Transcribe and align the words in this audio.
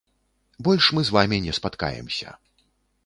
Больш 0.67 0.87
мы 0.97 1.03
з 1.09 1.13
вамі 1.17 1.37
не 1.45 1.53
спаткаемся. 1.59 2.35